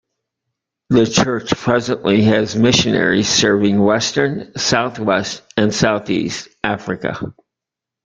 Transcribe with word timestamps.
The 0.89 1.05
church 1.05 1.51
presently 1.55 2.23
has 2.23 2.55
missionaries 2.55 3.29
serving 3.29 3.79
Western, 3.79 4.51
Southwest 4.57 5.43
and 5.55 5.71
Southeast 5.71 6.47
Africa. 6.63 7.35